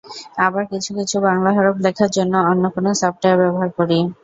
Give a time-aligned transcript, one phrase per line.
[0.45, 3.97] আবার কিছু কিছু বাংলা হরফ লেখার জন্য অন্য কোনো সফটওয়্যার ব্যবহার করি।